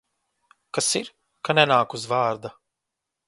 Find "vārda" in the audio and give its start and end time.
2.13-2.53